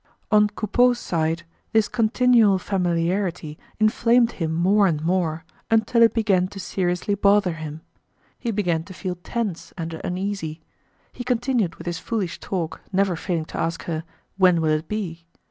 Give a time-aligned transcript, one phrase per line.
[0.31, 1.43] On Coupeau's side,
[1.73, 7.81] this continual familiarity inflamed him more and more until it began to seriously bother him.
[8.39, 10.59] He began to feel tense and uneasy.
[11.13, 14.03] He continued with his foolish talk, never failing to ask her,
[14.37, 15.23] "When will it be?"